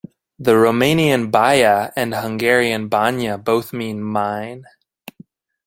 The 0.39 0.53
Romanian 0.53 1.29
"baia" 1.29 1.91
and 1.95 2.15
Hungarian 2.15 2.87
"banya" 2.87 3.37
both 3.37 3.71
mean 3.71 4.01
"mine". 4.01 4.65